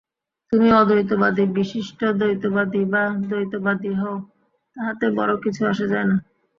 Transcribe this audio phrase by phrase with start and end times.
[0.51, 4.15] তুমি অদ্বৈতবাদী, বিশিষ্টাদ্বৈতবাদী বা দ্বৈতবাদী হও,
[4.75, 6.15] তাহাতে বড় কিছু আসে যায় না।